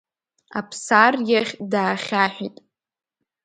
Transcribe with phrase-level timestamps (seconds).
[0.59, 2.55] Аԥсар иахь даахьаҳәит.